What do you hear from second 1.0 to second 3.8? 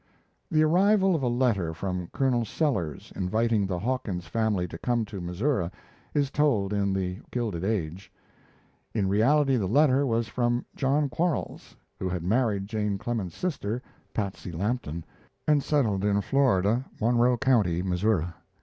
of a letter from "Colonel Sellers" inviting the